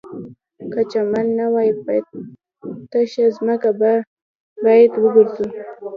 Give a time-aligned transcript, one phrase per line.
[0.71, 1.93] که چمن نه وي په
[2.91, 3.69] تشه ځمکه
[4.63, 5.45] باید وګرځو